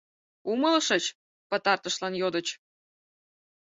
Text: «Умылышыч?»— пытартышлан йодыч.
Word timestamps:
«Умылышыч?»— 0.51 1.05
пытартышлан 1.49 2.13
йодыч. 2.21 2.47